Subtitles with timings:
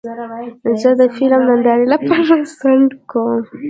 [0.81, 3.41] زه د فلم نندارې لپاره ځنډ کوم.